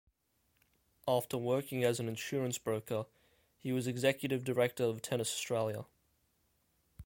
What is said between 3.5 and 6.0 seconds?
he was executive director of Tennis Australia.